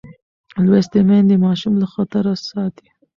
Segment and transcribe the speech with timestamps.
[0.65, 2.87] لوستې میندې ماشوم له خطره ساتي.